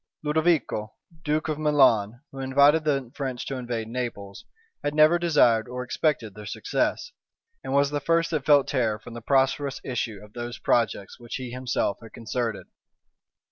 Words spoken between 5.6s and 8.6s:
or expected their success; and was the first that